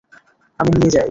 আমি 0.59 0.71
নিয়ে 0.73 0.87
যাই। 0.87 0.99